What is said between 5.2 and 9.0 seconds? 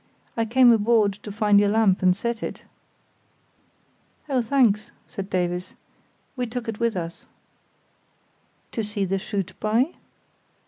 Davies; "we took it with us." "To